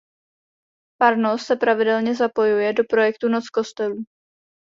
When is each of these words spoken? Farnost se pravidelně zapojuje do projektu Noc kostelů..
Farnost 1.01 1.45
se 1.45 1.55
pravidelně 1.57 2.15
zapojuje 2.15 2.73
do 2.73 2.83
projektu 2.89 3.27
Noc 3.29 3.49
kostelů.. 3.49 4.03